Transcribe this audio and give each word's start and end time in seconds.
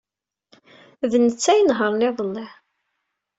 D 1.11 1.13
netta 1.23 1.49
ay 1.51 1.59
inehṛen 1.59 2.05
iḍelli. 2.09 2.47